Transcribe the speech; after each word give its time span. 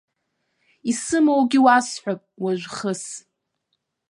Исымоугьы 0.89 1.59
уасҳәап 1.65 2.21
уажә 2.43 2.67
хыс. 2.75 3.03